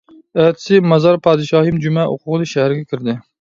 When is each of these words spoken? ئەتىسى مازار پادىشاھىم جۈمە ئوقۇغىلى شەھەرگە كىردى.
ئەتىسى 0.43 0.79
مازار 0.93 1.19
پادىشاھىم 1.27 1.77
جۈمە 1.85 2.07
ئوقۇغىلى 2.15 2.51
شەھەرگە 2.55 2.89
كىردى. 2.95 3.19